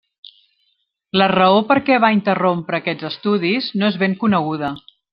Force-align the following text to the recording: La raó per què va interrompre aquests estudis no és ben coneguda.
La 1.21 1.27
raó 1.33 1.59
per 1.73 1.77
què 1.91 1.99
va 2.05 2.11
interrompre 2.17 2.81
aquests 2.83 3.09
estudis 3.13 3.71
no 3.83 3.95
és 3.95 4.05
ben 4.07 4.21
coneguda. 4.27 4.77